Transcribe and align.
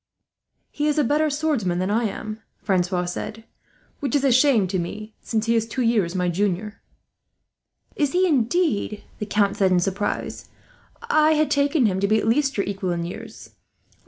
"He 0.71 0.87
is 0.87 0.97
a 0.97 1.03
better 1.03 1.29
swordsman 1.29 1.77
than 1.77 1.91
I 1.91 2.05
am," 2.05 2.39
Francois 2.63 3.05
said; 3.05 3.43
"which 3.99 4.15
is 4.15 4.23
a 4.23 4.31
shame 4.31 4.65
to 4.69 4.79
me, 4.79 5.13
since 5.21 5.45
he 5.45 5.53
is 5.55 5.67
two 5.67 5.83
years 5.83 6.15
my 6.15 6.27
junior." 6.27 6.81
"Is 7.95 8.13
he 8.13 8.25
indeed!" 8.25 9.03
the 9.19 9.27
Count 9.27 9.57
said 9.57 9.69
in 9.71 9.79
surprise. 9.79 10.49
"I 11.11 11.33
had 11.33 11.51
taken 11.51 11.85
him 11.85 11.99
to 11.99 12.07
be 12.07 12.17
at 12.17 12.27
least 12.27 12.57
your 12.57 12.65
equal 12.65 12.89
in 12.91 13.05
years. 13.05 13.51